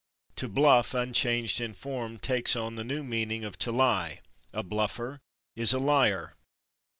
[0.37, 5.19] /To bluff/, unchanged in form, takes on the new meaning of to lie: a /bluffer/
[5.55, 6.33] is a liar.